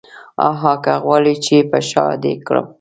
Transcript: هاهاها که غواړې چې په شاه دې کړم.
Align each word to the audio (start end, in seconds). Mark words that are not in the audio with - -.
هاهاها 0.41 0.73
که 0.83 0.93
غواړې 1.03 1.33
چې 1.45 1.55
په 1.69 1.79
شاه 1.89 2.13
دې 2.23 2.33
کړم. 2.45 2.65